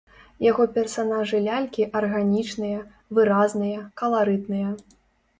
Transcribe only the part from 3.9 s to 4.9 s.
каларытныя.